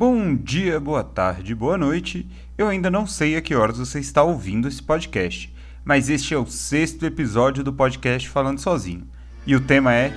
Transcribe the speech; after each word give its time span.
Bom 0.00 0.34
dia, 0.34 0.80
boa 0.80 1.04
tarde, 1.04 1.54
boa 1.54 1.76
noite. 1.76 2.26
Eu 2.56 2.68
ainda 2.68 2.90
não 2.90 3.06
sei 3.06 3.36
a 3.36 3.42
que 3.42 3.54
horas 3.54 3.76
você 3.76 4.00
está 4.00 4.22
ouvindo 4.22 4.66
esse 4.66 4.82
podcast, 4.82 5.54
mas 5.84 6.08
este 6.08 6.32
é 6.32 6.38
o 6.38 6.46
sexto 6.46 7.04
episódio 7.04 7.62
do 7.62 7.70
podcast 7.70 8.26
Falando 8.26 8.60
Sozinho. 8.60 9.06
E 9.46 9.54
o 9.54 9.60
tema 9.60 9.92
é 9.92 10.10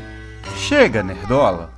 Chega, 0.56 1.04
Nerdola! 1.04 1.70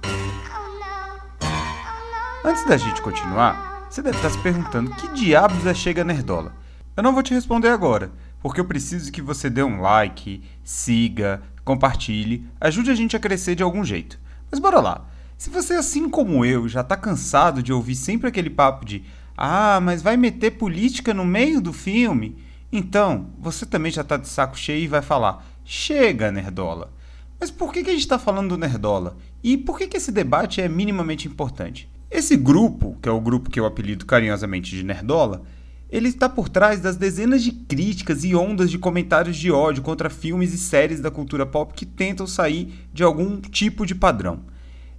Antes 2.46 2.63
da 2.68 2.78
gente 2.78 3.02
continuar, 3.02 3.88
você 3.90 4.04
deve 4.04 4.17
estar 4.17 4.29
se 4.29 4.37
perguntando 4.37 4.92
que 4.92 5.12
diabos 5.15 5.65
é 5.65 5.74
Chega 5.74 6.03
Nerdola? 6.03 6.53
Eu 6.96 7.01
não 7.01 7.12
vou 7.12 7.24
te 7.24 7.33
responder 7.33 7.69
agora, 7.69 8.12
porque 8.40 8.62
eu 8.62 8.65
preciso 8.65 9.12
que 9.12 9.19
você 9.19 9.49
dê 9.49 9.63
um 9.63 9.81
like, 9.81 10.44
siga, 10.63 11.42
compartilhe, 11.63 12.47
ajude 12.62 12.92
a 12.92 12.96
gente 12.96 13.15
a 13.15 13.19
crescer 13.19 13.56
de 13.56 13.63
algum 13.63 13.83
jeito. 13.83 14.19
Mas 14.51 14.60
bora 14.60 14.79
lá! 14.79 15.15
Se 15.38 15.49
você, 15.49 15.74
assim 15.74 16.09
como 16.09 16.45
eu, 16.45 16.67
já 16.67 16.84
tá 16.84 16.95
cansado 16.95 17.62
de 17.62 17.73
ouvir 17.73 17.95
sempre 17.95 18.30
aquele 18.30 18.49
papo 18.49 18.85
de 18.85 19.04
ah, 19.38 19.81
mas 19.81 20.02
vai 20.02 20.16
meter 20.16 20.52
política 20.52 21.13
no 21.13 21.25
meio 21.25 21.59
do 21.59 21.73
filme, 21.73 22.38
então 22.71 23.27
você 23.38 23.66
também 23.66 23.91
já 23.91 24.03
tá 24.03 24.16
de 24.16 24.30
saco 24.30 24.58
cheio 24.58 24.85
e 24.85 24.88
vai 24.88 25.02
falar: 25.02 25.45
chega, 25.66 26.31
Nerdola. 26.31 26.91
Mas 27.38 27.52
por 27.52 27.73
que, 27.73 27.84
que 27.84 27.89
a 27.89 27.94
gente 27.94 28.03
está 28.03 28.17
falando 28.17 28.49
do 28.49 28.58
Nerdola? 28.58 29.17
E 29.44 29.58
por 29.58 29.77
que, 29.77 29.88
que 29.88 29.98
esse 29.98 30.11
debate 30.11 30.61
é 30.61 30.70
minimamente 30.70 31.27
importante? 31.27 31.89
Esse 32.09 32.38
grupo, 32.38 32.97
que 33.02 33.09
é 33.09 33.11
o 33.11 33.20
grupo 33.20 33.49
que 33.49 33.59
eu 33.59 33.66
apelido 33.66 34.05
carinhosamente 34.05 34.73
de 34.73 34.83
Nerdola, 34.83 35.44
ele 35.89 36.08
está 36.08 36.30
por 36.30 36.47
trás 36.47 36.80
das 36.80 36.95
dezenas 36.95 37.44
de 37.44 37.52
críticas 37.52 38.23
e 38.23 38.33
ondas 38.33 38.72
de 38.72 38.80
comentários 38.80 39.36
de 39.36 39.52
ódio 39.52 39.83
contra 39.83 40.09
filmes 40.09 40.53
e 40.53 40.58
séries 40.58 41.02
da 41.02 41.11
cultura 41.11 41.45
pop 41.45 41.73
que 41.73 41.86
tentam 41.86 42.25
sair 42.25 42.88
de 42.94 43.03
algum 43.03 43.41
tipo 43.41 43.86
de 43.86 43.94
padrão. 43.94 44.55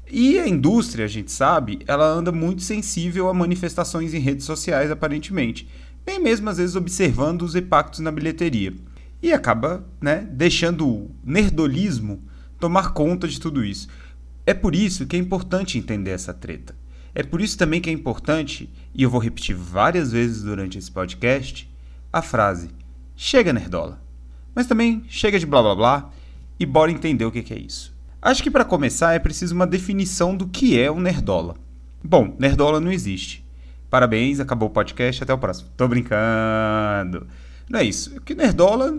E 0.09 0.39
a 0.39 0.47
indústria, 0.47 1.05
a 1.05 1.09
gente 1.09 1.33
sabe, 1.33 1.81
ela 1.87 2.07
anda 2.07 2.31
muito 2.31 2.63
sensível 2.63 3.29
a 3.29 3.35
manifestações 3.35 4.15
em 4.15 4.21
redes 4.21 4.47
sociais, 4.47 4.91
aparentemente, 4.91 5.69
bem 6.05 6.21
mesmo 6.21 6.49
às 6.49 6.59
vezes 6.59 6.77
observando 6.77 7.43
os 7.43 7.57
impactos 7.57 7.99
na 7.99 8.13
bilheteria. 8.13 8.73
E 9.21 9.33
acaba 9.33 9.85
né, 10.01 10.29
deixando 10.31 10.87
o 10.87 11.11
nerdolismo 11.25 12.23
tomar 12.61 12.93
conta 12.93 13.27
de 13.27 13.41
tudo 13.41 13.65
isso. 13.65 13.89
É 14.47 14.55
por 14.55 14.77
isso 14.77 15.07
que 15.07 15.17
é 15.17 15.19
importante 15.19 15.77
entender 15.77 16.13
essa 16.13 16.33
treta. 16.33 16.77
É 17.13 17.25
por 17.25 17.41
isso 17.41 17.59
também 17.59 17.81
que 17.81 17.91
é 17.91 17.93
importante, 17.93 18.71
e 18.95 19.03
eu 19.03 19.11
vou 19.11 19.21
repetir 19.21 19.57
várias 19.57 20.13
vezes 20.13 20.43
durante 20.43 20.79
esse 20.79 20.91
podcast, 20.91 21.69
a 22.13 22.23
frase: 22.23 22.69
chega 23.17 23.53
nerdola. 23.53 24.01
Mas 24.55 24.69
também 24.69 25.03
chega 25.09 25.39
de 25.39 25.47
blá 25.47 25.63
blá 25.63 25.75
blá 25.75 26.11
e 26.61 26.65
bora 26.65 26.93
entender 26.93 27.25
o 27.25 27.33
que 27.33 27.53
é 27.53 27.59
isso. 27.59 27.96
Acho 28.21 28.43
que 28.43 28.51
para 28.51 28.65
começar 28.65 29.15
é 29.15 29.19
preciso 29.19 29.55
uma 29.55 29.67
definição 29.67 30.37
do 30.37 30.47
que 30.47 30.79
é 30.79 30.91
o 30.91 31.01
Nerdola. 31.01 31.57
Bom, 32.03 32.35
Nerdola 32.39 32.81
não 32.81 32.91
existe. 32.91 33.45
Parabéns, 33.91 34.41
acabou 34.41 34.69
o 34.69 34.73
podcast, 34.73 35.23
até 35.23 35.33
o 35.33 35.39
próximo. 35.39 35.69
Tô 35.77 35.87
brincando. 35.87 37.27
Não 37.69 37.79
é 37.79 37.85
isso. 37.85 38.21
Que 38.23 38.35
Nerdola 38.35 38.99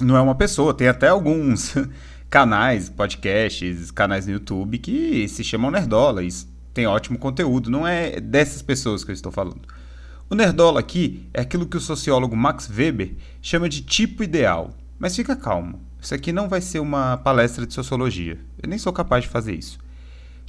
não 0.00 0.16
é 0.16 0.20
uma 0.20 0.34
pessoa, 0.34 0.74
tem 0.74 0.88
até 0.88 1.08
alguns 1.08 1.74
canais, 2.28 2.88
podcasts, 2.88 3.90
canais 3.90 4.26
no 4.26 4.32
YouTube 4.32 4.78
que 4.78 5.28
se 5.28 5.44
chamam 5.44 5.70
Nerdola 5.70 6.22
tem 6.72 6.86
ótimo 6.86 7.16
conteúdo. 7.16 7.70
Não 7.70 7.86
é 7.86 8.20
dessas 8.20 8.60
pessoas 8.60 9.04
que 9.04 9.10
eu 9.10 9.14
estou 9.14 9.30
falando. 9.30 9.62
O 10.28 10.34
Nerdola 10.34 10.80
aqui 10.80 11.28
é 11.32 11.42
aquilo 11.42 11.66
que 11.66 11.76
o 11.76 11.80
sociólogo 11.80 12.36
Max 12.36 12.68
Weber 12.68 13.14
chama 13.40 13.68
de 13.68 13.82
tipo 13.82 14.24
ideal. 14.24 14.74
Mas 14.98 15.14
fica 15.14 15.36
calmo. 15.36 15.80
Isso 16.04 16.14
aqui 16.14 16.32
não 16.32 16.50
vai 16.50 16.60
ser 16.60 16.80
uma 16.80 17.16
palestra 17.16 17.66
de 17.66 17.72
sociologia. 17.72 18.38
Eu 18.62 18.68
nem 18.68 18.78
sou 18.78 18.92
capaz 18.92 19.24
de 19.24 19.30
fazer 19.30 19.54
isso. 19.54 19.78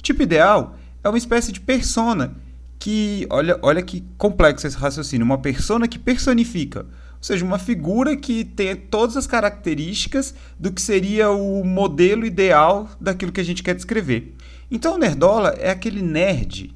Tipo 0.02 0.22
ideal 0.22 0.76
é 1.02 1.08
uma 1.08 1.16
espécie 1.16 1.50
de 1.50 1.60
persona 1.60 2.36
que, 2.78 3.26
olha, 3.30 3.58
olha 3.62 3.80
que 3.80 4.04
complexo 4.18 4.66
esse 4.66 4.76
raciocínio, 4.76 5.24
uma 5.24 5.38
persona 5.38 5.88
que 5.88 5.98
personifica, 5.98 6.80
ou 6.80 7.22
seja, 7.22 7.42
uma 7.42 7.58
figura 7.58 8.14
que 8.18 8.44
tem 8.44 8.76
todas 8.76 9.16
as 9.16 9.26
características 9.26 10.34
do 10.60 10.70
que 10.70 10.82
seria 10.82 11.30
o 11.30 11.64
modelo 11.64 12.26
ideal 12.26 12.90
daquilo 13.00 13.32
que 13.32 13.40
a 13.40 13.44
gente 13.44 13.62
quer 13.62 13.74
descrever. 13.74 14.36
Então 14.70 14.96
o 14.96 14.98
nerdola 14.98 15.56
é 15.58 15.70
aquele 15.70 16.02
nerd 16.02 16.75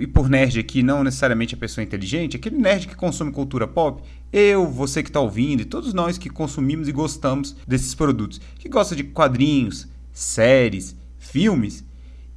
e 0.00 0.06
por 0.06 0.28
nerd 0.28 0.58
aqui 0.58 0.82
não 0.82 1.04
necessariamente 1.04 1.54
a 1.54 1.58
pessoa 1.58 1.84
inteligente, 1.84 2.36
aquele 2.36 2.56
nerd 2.56 2.88
que 2.88 2.96
consome 2.96 3.30
cultura 3.30 3.68
pop, 3.68 4.02
eu, 4.32 4.66
você 4.66 5.02
que 5.02 5.10
está 5.10 5.20
ouvindo 5.20 5.60
e 5.60 5.64
todos 5.64 5.92
nós 5.92 6.18
que 6.18 6.30
consumimos 6.30 6.88
e 6.88 6.92
gostamos 6.92 7.56
desses 7.66 7.94
produtos, 7.94 8.40
que 8.58 8.68
gosta 8.68 8.96
de 8.96 9.04
quadrinhos, 9.04 9.88
séries, 10.12 10.96
filmes, 11.18 11.84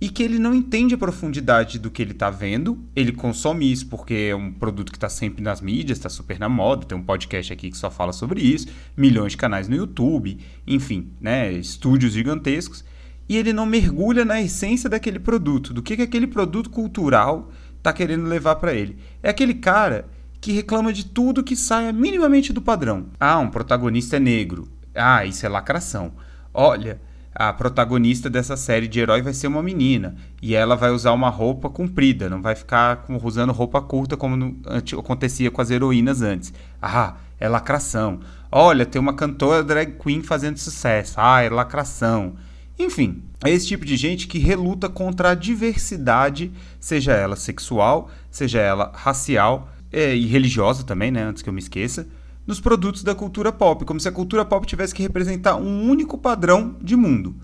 e 0.03 0.09
que 0.09 0.21
ele 0.21 0.37
não 0.37 0.53
entende 0.53 0.93
a 0.93 0.97
profundidade 0.97 1.79
do 1.79 1.89
que 1.89 2.01
ele 2.01 2.11
está 2.11 2.29
vendo, 2.29 2.77
ele 2.93 3.13
consome 3.13 3.71
isso 3.71 3.87
porque 3.87 4.27
é 4.31 4.35
um 4.35 4.51
produto 4.51 4.91
que 4.91 4.97
está 4.97 5.07
sempre 5.07 5.41
nas 5.41 5.61
mídias, 5.61 5.97
está 5.97 6.09
super 6.09 6.37
na 6.37 6.49
moda, 6.49 6.85
tem 6.85 6.97
um 6.97 7.01
podcast 7.01 7.53
aqui 7.53 7.71
que 7.71 7.77
só 7.77 7.89
fala 7.89 8.11
sobre 8.11 8.41
isso, 8.41 8.67
milhões 8.97 9.31
de 9.31 9.37
canais 9.37 9.69
no 9.69 9.77
YouTube, 9.77 10.37
enfim, 10.67 11.13
né, 11.21 11.53
estúdios 11.53 12.11
gigantescos, 12.11 12.83
e 13.27 13.37
ele 13.37 13.53
não 13.53 13.65
mergulha 13.65 14.25
na 14.25 14.41
essência 14.41 14.89
daquele 14.89 15.19
produto, 15.19 15.73
do 15.73 15.81
que, 15.81 15.95
que 15.95 16.01
aquele 16.01 16.27
produto 16.27 16.69
cultural 16.69 17.51
está 17.77 17.91
querendo 17.91 18.25
levar 18.25 18.55
para 18.55 18.73
ele. 18.73 18.97
É 19.21 19.29
aquele 19.29 19.53
cara 19.53 20.05
que 20.39 20.51
reclama 20.51 20.91
de 20.91 21.05
tudo 21.05 21.43
que 21.43 21.55
saia 21.55 21.93
minimamente 21.93 22.51
do 22.51 22.61
padrão. 22.61 23.07
Ah, 23.19 23.39
um 23.39 23.49
protagonista 23.49 24.17
é 24.17 24.19
negro. 24.19 24.67
Ah, 24.93 25.25
isso 25.25 25.45
é 25.45 25.49
lacração. 25.49 26.11
Olha, 26.53 26.99
a 27.33 27.51
protagonista 27.51 28.29
dessa 28.29 28.55
série 28.55 28.87
de 28.87 28.99
herói 28.99 29.21
vai 29.21 29.33
ser 29.33 29.47
uma 29.47 29.63
menina 29.63 30.15
e 30.41 30.53
ela 30.53 30.75
vai 30.75 30.91
usar 30.91 31.13
uma 31.13 31.29
roupa 31.29 31.69
comprida, 31.69 32.29
não 32.29 32.41
vai 32.41 32.55
ficar 32.55 33.05
usando 33.23 33.51
roupa 33.51 33.81
curta 33.81 34.15
como 34.15 34.35
no, 34.35 34.55
acontecia 34.99 35.49
com 35.49 35.61
as 35.61 35.71
heroínas 35.71 36.21
antes. 36.21 36.53
Ah, 36.81 37.15
é 37.39 37.49
lacração. 37.49 38.19
Olha, 38.51 38.85
tem 38.85 39.01
uma 39.01 39.13
cantora 39.13 39.63
drag 39.63 39.97
queen 39.97 40.21
fazendo 40.21 40.57
sucesso. 40.57 41.15
Ah, 41.17 41.41
é 41.41 41.49
lacração. 41.49 42.35
Enfim, 42.77 43.21
é 43.43 43.51
esse 43.51 43.67
tipo 43.67 43.85
de 43.85 43.95
gente 43.95 44.27
que 44.27 44.39
reluta 44.39 44.89
contra 44.89 45.31
a 45.31 45.35
diversidade, 45.35 46.51
seja 46.79 47.13
ela 47.13 47.35
sexual, 47.35 48.09
seja 48.31 48.59
ela 48.59 48.91
racial 48.95 49.69
é, 49.91 50.15
e 50.15 50.25
religiosa 50.25 50.83
também, 50.83 51.11
né? 51.11 51.23
Antes 51.23 51.43
que 51.43 51.49
eu 51.49 51.53
me 51.53 51.59
esqueça, 51.59 52.07
nos 52.47 52.59
produtos 52.59 53.03
da 53.03 53.13
cultura 53.13 53.51
pop, 53.51 53.85
como 53.85 53.99
se 53.99 54.07
a 54.07 54.11
cultura 54.11 54.43
pop 54.43 54.65
tivesse 54.65 54.93
que 54.93 55.03
representar 55.03 55.55
um 55.55 55.89
único 55.89 56.17
padrão 56.17 56.75
de 56.81 56.95
mundo: 56.95 57.35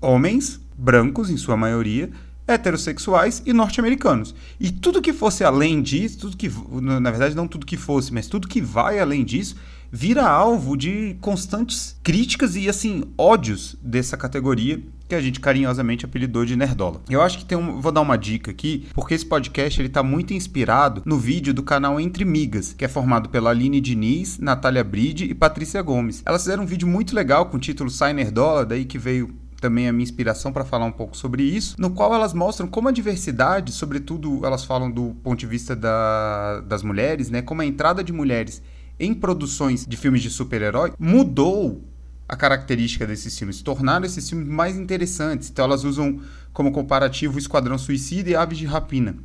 homens, 0.00 0.60
brancos 0.76 1.28
em 1.28 1.36
sua 1.36 1.56
maioria, 1.56 2.10
heterossexuais 2.46 3.42
e 3.44 3.52
norte-americanos. 3.52 4.34
E 4.58 4.70
tudo 4.70 5.02
que 5.02 5.12
fosse 5.12 5.44
além 5.44 5.82
disso, 5.82 6.18
tudo 6.18 6.36
que 6.36 6.50
na 6.80 7.10
verdade 7.10 7.34
não 7.34 7.46
tudo 7.46 7.66
que 7.66 7.76
fosse, 7.76 8.12
mas 8.12 8.26
tudo 8.26 8.48
que 8.48 8.62
vai 8.62 8.98
além 8.98 9.24
disso, 9.24 9.56
vira 9.90 10.28
alvo 10.28 10.76
de 10.76 11.16
constantes 11.20 11.96
críticas 12.02 12.56
e 12.56 12.68
assim 12.68 13.04
ódios 13.16 13.76
dessa 13.82 14.16
categoria 14.16 14.80
que 15.08 15.14
a 15.14 15.20
gente 15.20 15.40
carinhosamente 15.40 16.04
apelidou 16.04 16.44
de 16.44 16.54
nerdola. 16.54 17.00
Eu 17.08 17.22
acho 17.22 17.38
que 17.38 17.44
tem 17.44 17.56
um, 17.56 17.80
vou 17.80 17.90
dar 17.90 18.02
uma 18.02 18.18
dica 18.18 18.50
aqui, 18.50 18.86
porque 18.92 19.14
esse 19.14 19.24
podcast 19.24 19.80
ele 19.80 19.88
tá 19.88 20.02
muito 20.02 20.34
inspirado 20.34 21.02
no 21.06 21.18
vídeo 21.18 21.54
do 21.54 21.62
canal 21.62 21.98
Entre 21.98 22.24
Migas, 22.24 22.74
que 22.74 22.84
é 22.84 22.88
formado 22.88 23.30
pela 23.30 23.50
Aline 23.50 23.80
Diniz, 23.80 24.38
Natália 24.38 24.84
Bride 24.84 25.24
e 25.24 25.34
Patrícia 25.34 25.80
Gomes. 25.80 26.22
Elas 26.26 26.42
fizeram 26.42 26.64
um 26.64 26.66
vídeo 26.66 26.86
muito 26.86 27.14
legal 27.16 27.46
com 27.46 27.56
o 27.56 27.60
título 27.60 27.88
Sai 27.88 28.12
Nerdola, 28.12 28.66
daí 28.66 28.84
que 28.84 28.98
veio 28.98 29.34
também 29.60 29.88
a 29.88 29.92
minha 29.92 30.04
inspiração 30.04 30.52
para 30.52 30.64
falar 30.64 30.84
um 30.84 30.92
pouco 30.92 31.16
sobre 31.16 31.42
isso, 31.42 31.74
no 31.78 31.90
qual 31.90 32.14
elas 32.14 32.32
mostram 32.32 32.68
como 32.68 32.88
a 32.88 32.92
diversidade, 32.92 33.72
sobretudo 33.72 34.44
elas 34.44 34.64
falam 34.64 34.90
do 34.90 35.16
ponto 35.22 35.38
de 35.38 35.46
vista 35.46 35.74
da, 35.74 36.60
das 36.60 36.82
mulheres, 36.82 37.28
né, 37.30 37.42
como 37.42 37.62
a 37.62 37.66
entrada 37.66 38.04
de 38.04 38.12
mulheres 38.12 38.62
em 38.98 39.14
produções 39.14 39.86
de 39.86 39.96
filmes 39.96 40.22
de 40.22 40.30
super-herói 40.30 40.92
mudou 40.98 41.84
a 42.28 42.36
característica 42.36 43.06
desses 43.06 43.38
filmes, 43.38 43.62
tornaram 43.62 44.04
esses 44.04 44.28
filmes 44.28 44.48
mais 44.48 44.76
interessantes. 44.76 45.48
Então 45.48 45.64
elas 45.64 45.84
usam 45.84 46.20
como 46.52 46.70
comparativo 46.72 47.38
Esquadrão 47.38 47.78
Suicida 47.78 48.30
e 48.30 48.36
Aves 48.36 48.58
de 48.58 48.66
Rapina, 48.66 49.16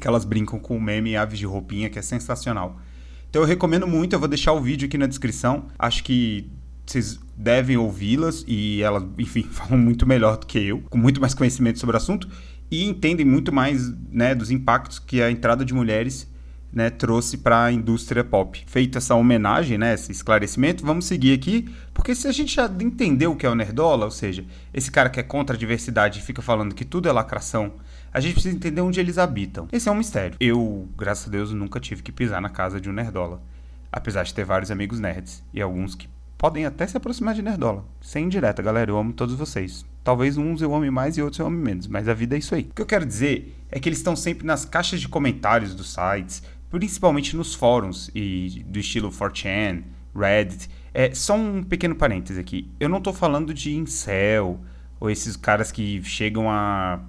que 0.00 0.06
elas 0.08 0.24
brincam 0.24 0.58
com 0.58 0.76
o 0.76 0.80
meme 0.80 1.16
Aves 1.16 1.38
de 1.38 1.44
Roupinha, 1.44 1.90
que 1.90 1.98
é 1.98 2.02
sensacional. 2.02 2.80
Então 3.28 3.42
eu 3.42 3.46
recomendo 3.46 3.86
muito, 3.86 4.14
eu 4.14 4.18
vou 4.18 4.28
deixar 4.28 4.52
o 4.52 4.60
vídeo 4.60 4.86
aqui 4.86 4.96
na 4.96 5.06
descrição. 5.06 5.66
Acho 5.78 6.02
que 6.04 6.50
vocês 6.86 7.18
devem 7.36 7.76
ouvi-las 7.76 8.44
e 8.46 8.82
elas, 8.82 9.04
enfim, 9.18 9.42
falam 9.42 9.76
muito 9.76 10.06
melhor 10.06 10.38
do 10.38 10.46
que 10.46 10.58
eu, 10.58 10.82
com 10.88 10.98
muito 10.98 11.20
mais 11.20 11.34
conhecimento 11.34 11.78
sobre 11.78 11.96
o 11.96 11.98
assunto 11.98 12.28
e 12.70 12.84
entendem 12.84 13.26
muito 13.26 13.52
mais 13.52 13.92
né, 14.10 14.34
dos 14.34 14.50
impactos 14.50 14.98
que 14.98 15.20
a 15.20 15.30
entrada 15.30 15.62
de 15.64 15.74
mulheres 15.74 16.26
né, 16.72 16.88
trouxe 16.88 17.36
para 17.36 17.64
a 17.64 17.72
indústria 17.72 18.24
pop. 18.24 18.64
Feita 18.66 18.98
essa 18.98 19.14
homenagem, 19.14 19.76
né, 19.76 19.94
esse 19.94 20.10
esclarecimento, 20.10 20.84
vamos 20.84 21.04
seguir 21.04 21.34
aqui, 21.34 21.68
porque 21.92 22.14
se 22.14 22.26
a 22.26 22.32
gente 22.32 22.54
já 22.54 22.66
entendeu 22.80 23.32
o 23.32 23.36
que 23.36 23.44
é 23.44 23.50
o 23.50 23.54
Nerdola, 23.54 24.06
ou 24.06 24.10
seja, 24.10 24.44
esse 24.72 24.90
cara 24.90 25.10
que 25.10 25.20
é 25.20 25.22
contra 25.22 25.54
a 25.54 25.58
diversidade 25.58 26.20
e 26.20 26.22
fica 26.22 26.40
falando 26.40 26.74
que 26.74 26.84
tudo 26.84 27.08
é 27.08 27.12
lacração, 27.12 27.74
a 28.12 28.20
gente 28.20 28.34
precisa 28.34 28.54
entender 28.54 28.80
onde 28.80 29.00
eles 29.00 29.18
habitam. 29.18 29.68
Esse 29.70 29.88
é 29.88 29.92
um 29.92 29.96
mistério. 29.96 30.36
Eu, 30.40 30.88
graças 30.96 31.28
a 31.28 31.30
Deus, 31.30 31.52
nunca 31.52 31.78
tive 31.78 32.02
que 32.02 32.12
pisar 32.12 32.40
na 32.40 32.48
casa 32.48 32.80
de 32.80 32.88
um 32.88 32.92
Nerdola, 32.92 33.42
apesar 33.90 34.22
de 34.22 34.32
ter 34.32 34.44
vários 34.44 34.70
amigos 34.70 34.98
nerds 34.98 35.42
e 35.52 35.60
alguns 35.60 35.94
que 35.94 36.08
podem 36.38 36.66
até 36.66 36.86
se 36.86 36.96
aproximar 36.96 37.34
de 37.34 37.42
Nerdola. 37.42 37.84
Sem 38.00 38.24
indireta, 38.24 38.60
galera, 38.60 38.90
eu 38.90 38.98
amo 38.98 39.12
todos 39.12 39.34
vocês. 39.34 39.84
Talvez 40.02 40.36
uns 40.36 40.60
eu 40.60 40.74
ame 40.74 40.90
mais 40.90 41.16
e 41.16 41.22
outros 41.22 41.38
eu 41.38 41.46
ame 41.46 41.56
menos, 41.56 41.86
mas 41.86 42.08
a 42.08 42.14
vida 42.14 42.34
é 42.34 42.38
isso 42.40 42.54
aí. 42.54 42.62
O 42.62 42.74
que 42.74 42.82
eu 42.82 42.86
quero 42.86 43.06
dizer 43.06 43.56
é 43.70 43.78
que 43.78 43.88
eles 43.88 44.00
estão 44.00 44.16
sempre 44.16 44.44
nas 44.44 44.64
caixas 44.64 45.00
de 45.00 45.08
comentários 45.08 45.72
dos 45.72 45.94
sites, 45.94 46.42
principalmente 46.72 47.36
nos 47.36 47.54
fóruns 47.54 48.10
e 48.14 48.64
do 48.66 48.78
estilo 48.78 49.10
4chan, 49.10 49.82
Reddit. 50.16 50.70
É, 50.94 51.14
só 51.14 51.36
um 51.36 51.62
pequeno 51.62 51.94
parêntese 51.94 52.40
aqui. 52.40 52.70
Eu 52.80 52.88
não 52.88 52.98
tô 52.98 53.12
falando 53.12 53.52
de 53.52 53.76
incel 53.76 54.58
ou 54.98 55.10
esses 55.10 55.36
caras 55.36 55.70
que 55.70 56.02
chegam 56.02 56.50
a 56.50 57.00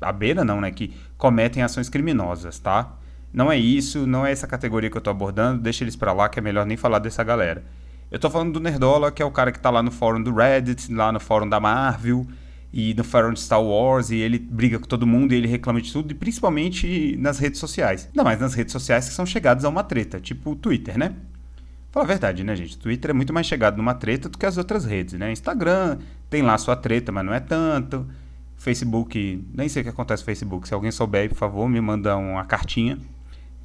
à 0.00 0.12
beira 0.12 0.42
não, 0.42 0.62
né, 0.62 0.70
que 0.70 0.94
cometem 1.18 1.62
ações 1.62 1.90
criminosas, 1.90 2.58
tá? 2.58 2.96
Não 3.30 3.52
é 3.52 3.58
isso, 3.58 4.06
não 4.06 4.24
é 4.24 4.32
essa 4.32 4.46
categoria 4.46 4.88
que 4.88 4.96
eu 4.96 5.00
tô 5.02 5.10
abordando, 5.10 5.60
deixa 5.60 5.84
eles 5.84 5.94
para 5.94 6.14
lá 6.14 6.26
que 6.26 6.38
é 6.38 6.42
melhor 6.42 6.64
nem 6.64 6.78
falar 6.78 6.98
dessa 6.98 7.22
galera. 7.22 7.62
Eu 8.10 8.18
tô 8.18 8.30
falando 8.30 8.54
do 8.54 8.60
Nerdola, 8.60 9.12
que 9.12 9.20
é 9.22 9.24
o 9.26 9.30
cara 9.30 9.52
que 9.52 9.60
tá 9.60 9.68
lá 9.68 9.82
no 9.82 9.90
fórum 9.90 10.22
do 10.22 10.34
Reddit, 10.34 10.90
lá 10.90 11.12
no 11.12 11.20
fórum 11.20 11.46
da 11.46 11.60
Marvel 11.60 12.26
e 12.72 12.94
no 12.94 13.02
fórum 13.02 13.32
de 13.32 13.40
Star 13.40 13.62
Wars, 13.62 14.10
e 14.10 14.16
ele 14.16 14.38
briga 14.38 14.78
com 14.78 14.86
todo 14.86 15.06
mundo 15.06 15.32
e 15.32 15.36
ele 15.36 15.48
reclama 15.48 15.80
de 15.80 15.92
tudo, 15.92 16.12
e 16.12 16.14
principalmente 16.14 17.16
nas 17.18 17.38
redes 17.38 17.58
sociais. 17.58 18.06
Ainda 18.06 18.24
mais 18.24 18.40
nas 18.40 18.54
redes 18.54 18.72
sociais 18.72 19.08
que 19.08 19.14
são 19.14 19.26
chegadas 19.26 19.64
a 19.64 19.68
uma 19.68 19.82
treta, 19.82 20.20
tipo 20.20 20.52
o 20.52 20.56
Twitter, 20.56 20.96
né? 20.96 21.14
Fala 21.90 22.04
a 22.04 22.08
verdade, 22.08 22.44
né, 22.44 22.54
gente? 22.54 22.76
O 22.76 22.78
Twitter 22.78 23.10
é 23.10 23.14
muito 23.14 23.32
mais 23.32 23.46
chegado 23.46 23.76
numa 23.76 23.94
treta 23.94 24.28
do 24.28 24.38
que 24.38 24.46
as 24.46 24.56
outras 24.56 24.84
redes, 24.84 25.14
né? 25.14 25.32
Instagram 25.32 25.98
tem 26.28 26.42
lá 26.42 26.56
sua 26.56 26.76
treta, 26.76 27.10
mas 27.10 27.24
não 27.24 27.34
é 27.34 27.40
tanto. 27.40 28.06
Facebook, 28.56 29.44
nem 29.52 29.68
sei 29.68 29.80
o 29.80 29.84
que 29.84 29.90
acontece 29.90 30.22
no 30.22 30.26
Facebook. 30.26 30.68
Se 30.68 30.74
alguém 30.74 30.92
souber, 30.92 31.28
por 31.30 31.34
favor, 31.34 31.68
me 31.68 31.80
manda 31.80 32.16
uma 32.16 32.44
cartinha 32.44 32.98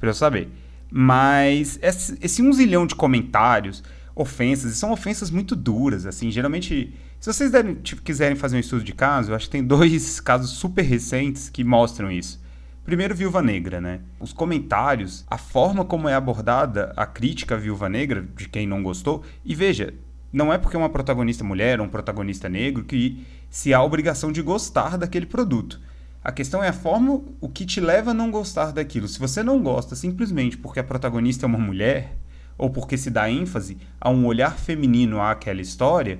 para 0.00 0.08
eu 0.08 0.14
saber. 0.14 0.48
Mas 0.90 1.78
esse, 1.82 2.18
esse 2.20 2.42
um 2.42 2.52
zilhão 2.52 2.86
de 2.86 2.94
comentários, 2.94 3.84
ofensas, 4.16 4.72
e 4.72 4.74
são 4.74 4.90
ofensas 4.90 5.30
muito 5.30 5.54
duras, 5.54 6.06
assim. 6.06 6.30
Geralmente, 6.30 6.94
se 7.20 7.32
vocês 7.32 7.50
derem, 7.50 7.74
tipo, 7.74 8.00
quiserem 8.00 8.34
fazer 8.34 8.56
um 8.56 8.60
estudo 8.60 8.82
de 8.82 8.94
caso, 8.94 9.30
eu 9.30 9.36
acho 9.36 9.44
que 9.44 9.52
tem 9.52 9.62
dois 9.62 10.18
casos 10.20 10.50
super 10.52 10.82
recentes 10.82 11.50
que 11.50 11.62
mostram 11.62 12.10
isso. 12.10 12.40
Primeiro, 12.82 13.14
Viúva 13.14 13.42
Negra, 13.42 13.80
né? 13.80 14.00
Os 14.18 14.32
comentários, 14.32 15.24
a 15.28 15.36
forma 15.36 15.84
como 15.84 16.08
é 16.08 16.14
abordada 16.14 16.94
a 16.96 17.04
crítica 17.04 17.56
à 17.56 17.58
Viúva 17.58 17.88
Negra, 17.88 18.26
de 18.36 18.48
quem 18.48 18.66
não 18.66 18.82
gostou, 18.82 19.22
e 19.44 19.54
veja, 19.54 19.92
não 20.32 20.52
é 20.52 20.56
porque 20.56 20.76
é 20.76 20.78
uma 20.78 20.88
protagonista 20.88 21.44
mulher 21.44 21.78
ou 21.78 21.86
um 21.86 21.90
protagonista 21.90 22.48
negro 22.48 22.84
que 22.84 23.24
se 23.50 23.74
há 23.74 23.82
obrigação 23.82 24.32
de 24.32 24.40
gostar 24.40 24.96
daquele 24.96 25.26
produto. 25.26 25.80
A 26.22 26.32
questão 26.32 26.62
é 26.62 26.68
a 26.68 26.72
forma, 26.72 27.22
o 27.40 27.48
que 27.48 27.66
te 27.66 27.80
leva 27.80 28.12
a 28.12 28.14
não 28.14 28.30
gostar 28.30 28.72
daquilo. 28.72 29.08
Se 29.08 29.18
você 29.18 29.42
não 29.42 29.62
gosta 29.62 29.94
simplesmente 29.94 30.56
porque 30.56 30.80
a 30.80 30.84
protagonista 30.84 31.44
é 31.44 31.48
uma 31.48 31.58
mulher, 31.58 32.16
ou 32.56 32.70
porque 32.70 32.96
se 32.96 33.10
dá 33.10 33.30
ênfase 33.30 33.76
a 34.00 34.10
um 34.10 34.26
olhar 34.26 34.56
feminino 34.58 35.20
àquela 35.20 35.60
história, 35.60 36.18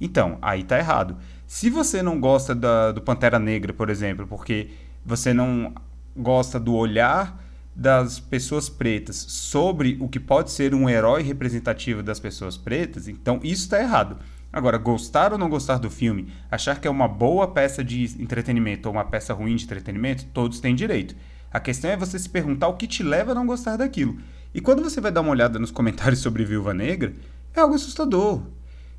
então, 0.00 0.38
aí 0.42 0.62
tá 0.62 0.78
errado. 0.78 1.16
Se 1.46 1.70
você 1.70 2.02
não 2.02 2.20
gosta 2.20 2.54
da, 2.54 2.92
do 2.92 3.00
Pantera 3.00 3.38
Negra, 3.38 3.72
por 3.72 3.88
exemplo, 3.88 4.26
porque 4.26 4.70
você 5.04 5.32
não 5.32 5.74
gosta 6.16 6.58
do 6.58 6.74
olhar 6.74 7.42
das 7.74 8.18
pessoas 8.18 8.68
pretas 8.68 9.16
sobre 9.16 9.98
o 10.00 10.08
que 10.08 10.18
pode 10.18 10.50
ser 10.50 10.74
um 10.74 10.88
herói 10.88 11.22
representativo 11.22 12.02
das 12.02 12.18
pessoas 12.18 12.56
pretas, 12.56 13.06
então 13.06 13.38
isso 13.42 13.64
está 13.64 13.78
errado. 13.80 14.16
Agora, 14.52 14.78
gostar 14.78 15.32
ou 15.32 15.38
não 15.38 15.50
gostar 15.50 15.76
do 15.76 15.90
filme, 15.90 16.32
achar 16.50 16.80
que 16.80 16.88
é 16.88 16.90
uma 16.90 17.06
boa 17.06 17.48
peça 17.48 17.84
de 17.84 18.04
entretenimento 18.18 18.88
ou 18.88 18.94
uma 18.94 19.04
peça 19.04 19.34
ruim 19.34 19.54
de 19.54 19.64
entretenimento, 19.64 20.24
todos 20.32 20.60
têm 20.60 20.74
direito. 20.74 21.14
A 21.52 21.60
questão 21.60 21.90
é 21.90 21.96
você 21.96 22.18
se 22.18 22.28
perguntar 22.28 22.68
o 22.68 22.76
que 22.76 22.86
te 22.86 23.02
leva 23.02 23.32
a 23.32 23.34
não 23.34 23.46
gostar 23.46 23.76
daquilo. 23.76 24.18
E 24.56 24.60
quando 24.62 24.82
você 24.82 25.02
vai 25.02 25.12
dar 25.12 25.20
uma 25.20 25.32
olhada 25.32 25.58
nos 25.58 25.70
comentários 25.70 26.20
sobre 26.20 26.42
Viúva 26.42 26.72
Negra, 26.72 27.12
é 27.54 27.60
algo 27.60 27.74
assustador 27.74 28.40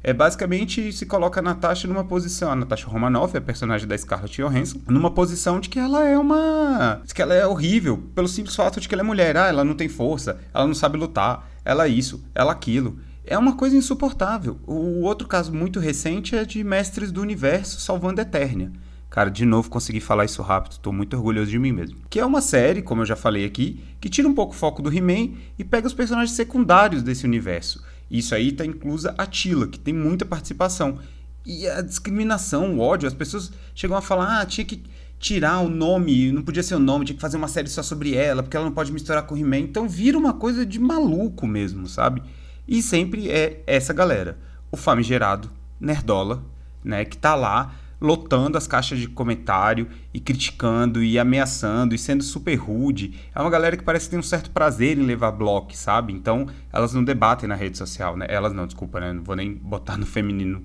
é 0.03 0.13
basicamente 0.13 0.93
se 0.93 1.05
coloca 1.07 1.39
a 1.39 1.43
Natasha 1.43 1.87
numa 1.87 2.03
posição, 2.03 2.51
a 2.51 2.55
Natasha 2.55 2.87
Romanoff, 2.87 3.35
a 3.35 3.41
personagem 3.41 3.87
da 3.87 3.97
Scarlett 3.97 4.39
Johansson, 4.39 4.79
numa 4.87 5.09
posição 5.09 5.59
de 5.59 5.67
que 5.67 5.79
ela 5.79 6.05
é 6.05 6.17
uma, 6.17 7.01
de 7.03 7.13
que 7.13 7.21
ela 7.21 7.33
é 7.33 7.45
horrível, 7.45 7.97
pelo 8.13 8.27
simples 8.27 8.55
fato 8.55 8.79
de 8.79 8.87
que 8.87 8.93
ela 8.93 9.01
é 9.01 9.03
mulher, 9.03 9.35
ah, 9.35 9.47
ela 9.47 9.65
não 9.65 9.73
tem 9.73 9.89
força, 9.89 10.39
ela 10.53 10.67
não 10.67 10.75
sabe 10.75 10.97
lutar, 10.97 11.49
ela 11.65 11.87
é 11.87 11.89
isso, 11.89 12.23
ela 12.35 12.51
aquilo. 12.51 12.99
É 13.25 13.37
uma 13.37 13.57
coisa 13.57 13.75
insuportável. 13.75 14.59
O 14.65 15.01
outro 15.01 15.27
caso 15.27 15.51
muito 15.51 15.79
recente 15.79 16.35
é 16.35 16.45
de 16.45 16.63
Mestres 16.63 17.11
do 17.11 17.19
Universo 17.19 17.81
salvando 17.81 18.21
Eternia. 18.21 18.71
Cara, 19.09 19.31
de 19.31 19.45
novo 19.45 19.69
consegui 19.69 19.99
falar 19.99 20.25
isso 20.25 20.41
rápido, 20.41 20.79
tô 20.79 20.91
muito 20.91 21.15
orgulhoso 21.15 21.49
de 21.49 21.57
mim 21.57 21.71
mesmo. 21.71 21.97
Que 22.09 22.19
é 22.19 22.25
uma 22.25 22.41
série, 22.41 22.81
como 22.81 23.01
eu 23.01 23.05
já 23.05 23.15
falei 23.15 23.45
aqui, 23.45 23.83
que 24.01 24.09
tira 24.09 24.27
um 24.27 24.35
pouco 24.35 24.53
o 24.53 24.57
foco 24.57 24.81
do 24.81 24.93
He-Man 24.93 25.33
e 25.57 25.63
pega 25.63 25.87
os 25.87 25.93
personagens 25.93 26.35
secundários 26.35 27.01
desse 27.01 27.25
universo 27.25 27.81
isso 28.09 28.33
aí 28.33 28.49
está 28.49 28.65
inclusa 28.65 29.13
a 29.17 29.25
Tila, 29.25 29.67
que 29.67 29.79
tem 29.79 29.93
muita 29.93 30.25
participação. 30.25 30.99
E 31.45 31.67
a 31.67 31.81
discriminação, 31.81 32.75
o 32.75 32.79
ódio, 32.79 33.07
as 33.07 33.13
pessoas 33.13 33.51
chegam 33.75 33.97
a 33.97 34.01
falar, 34.01 34.41
ah, 34.41 34.45
tinha 34.45 34.65
que 34.65 34.83
tirar 35.19 35.59
o 35.59 35.69
nome, 35.69 36.31
não 36.31 36.41
podia 36.41 36.63
ser 36.63 36.75
o 36.75 36.79
nome, 36.79 37.05
tinha 37.05 37.15
que 37.15 37.21
fazer 37.21 37.37
uma 37.37 37.47
série 37.47 37.69
só 37.69 37.81
sobre 37.81 38.13
ela, 38.15 38.43
porque 38.43 38.55
ela 38.55 38.65
não 38.65 38.73
pode 38.73 38.91
misturar 38.91 39.23
com 39.23 39.37
He-Man. 39.37 39.59
Então 39.59 39.87
vira 39.87 40.17
uma 40.17 40.33
coisa 40.33 40.65
de 40.65 40.79
maluco 40.79 41.47
mesmo, 41.47 41.87
sabe? 41.87 42.21
E 42.67 42.81
sempre 42.81 43.29
é 43.29 43.63
essa 43.65 43.93
galera, 43.93 44.37
o 44.71 44.77
famigerado 44.77 45.49
Nerdola, 45.79 46.43
né, 46.83 47.05
que 47.05 47.17
tá 47.17 47.35
lá 47.35 47.75
lotando 47.99 48.57
as 48.57 48.67
caixas 48.67 48.99
de 48.99 49.07
comentário 49.07 49.87
e 50.13 50.19
criticando 50.19 51.03
e 51.03 51.17
ameaçando 51.17 51.95
e 51.95 51.97
sendo 51.97 52.23
super 52.23 52.55
rude. 52.55 53.19
É 53.33 53.41
uma 53.41 53.49
galera 53.49 53.75
que 53.75 53.83
parece 53.83 54.05
que 54.05 54.11
tem 54.11 54.19
um 54.19 54.23
certo 54.23 54.51
prazer 54.51 54.97
em 54.97 55.03
levar 55.03 55.31
bloco, 55.31 55.75
sabe? 55.75 56.13
Então, 56.13 56.47
elas 56.71 56.93
não 56.93 57.03
debatem 57.03 57.49
na 57.49 57.55
rede 57.55 57.77
social, 57.77 58.15
né? 58.15 58.25
Elas 58.29 58.53
não, 58.53 58.65
desculpa, 58.65 58.99
né? 58.99 59.13
Não 59.13 59.23
vou 59.23 59.35
nem 59.35 59.53
botar 59.53 59.97
no 59.97 60.05
feminino 60.05 60.63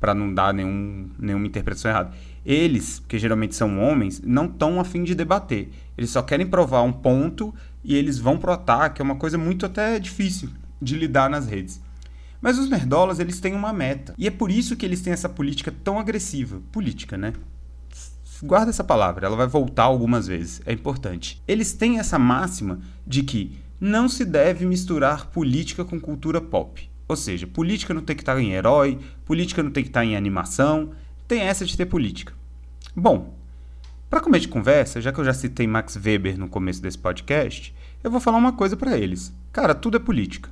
para 0.00 0.14
não 0.14 0.32
dar 0.32 0.54
nenhum, 0.54 1.10
nenhuma 1.18 1.46
interpretação 1.46 1.90
errada. 1.90 2.12
Eles, 2.46 3.02
que 3.08 3.18
geralmente 3.18 3.54
são 3.54 3.80
homens, 3.80 4.22
não 4.24 4.46
estão 4.46 4.80
afim 4.80 5.02
de 5.02 5.14
debater. 5.14 5.70
Eles 5.96 6.10
só 6.10 6.22
querem 6.22 6.46
provar 6.46 6.82
um 6.82 6.92
ponto 6.92 7.54
e 7.82 7.96
eles 7.96 8.18
vão 8.18 8.38
pro 8.38 8.52
ataque. 8.52 9.02
É 9.02 9.04
uma 9.04 9.16
coisa 9.16 9.36
muito 9.36 9.66
até 9.66 9.98
difícil 9.98 10.48
de 10.80 10.96
lidar 10.96 11.28
nas 11.28 11.48
redes. 11.48 11.82
Mas 12.40 12.58
os 12.58 12.68
nerdolas, 12.68 13.18
eles 13.18 13.40
têm 13.40 13.54
uma 13.54 13.72
meta. 13.72 14.14
E 14.16 14.26
é 14.26 14.30
por 14.30 14.50
isso 14.50 14.76
que 14.76 14.86
eles 14.86 15.00
têm 15.00 15.12
essa 15.12 15.28
política 15.28 15.72
tão 15.84 15.98
agressiva. 15.98 16.60
Política, 16.72 17.16
né? 17.16 17.32
Guarda 18.42 18.70
essa 18.70 18.84
palavra, 18.84 19.26
ela 19.26 19.36
vai 19.36 19.48
voltar 19.48 19.84
algumas 19.84 20.28
vezes, 20.28 20.62
é 20.64 20.72
importante. 20.72 21.42
Eles 21.48 21.72
têm 21.72 21.98
essa 21.98 22.20
máxima 22.20 22.78
de 23.04 23.24
que 23.24 23.58
não 23.80 24.08
se 24.08 24.24
deve 24.24 24.64
misturar 24.64 25.26
política 25.26 25.84
com 25.84 26.00
cultura 26.00 26.40
pop. 26.40 26.88
Ou 27.08 27.16
seja, 27.16 27.46
política 27.48 27.92
não 27.92 28.02
tem 28.02 28.14
que 28.14 28.22
estar 28.22 28.38
em 28.38 28.52
herói, 28.52 28.98
política 29.24 29.62
não 29.62 29.72
tem 29.72 29.82
que 29.82 29.90
estar 29.90 30.04
em 30.04 30.14
animação, 30.14 30.92
tem 31.26 31.40
essa 31.40 31.64
de 31.64 31.76
ter 31.76 31.86
política. 31.86 32.32
Bom, 32.94 33.34
para 34.08 34.20
começo 34.20 34.42
de 34.42 34.48
conversa, 34.48 35.00
já 35.00 35.12
que 35.12 35.18
eu 35.18 35.24
já 35.24 35.34
citei 35.34 35.66
Max 35.66 35.96
Weber 35.96 36.38
no 36.38 36.48
começo 36.48 36.80
desse 36.80 36.98
podcast, 36.98 37.74
eu 38.04 38.10
vou 38.10 38.20
falar 38.20 38.38
uma 38.38 38.52
coisa 38.52 38.76
para 38.76 38.96
eles. 38.96 39.32
Cara, 39.52 39.74
tudo 39.74 39.96
é 39.96 40.00
política. 40.00 40.48